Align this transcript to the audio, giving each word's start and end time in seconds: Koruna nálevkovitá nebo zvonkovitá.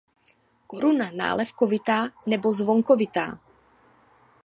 Koruna 0.67 1.07
nálevkovitá 1.17 1.97
nebo 2.25 2.53
zvonkovitá. 2.53 3.37